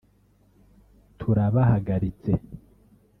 [1.19, 2.33] turabahagaritse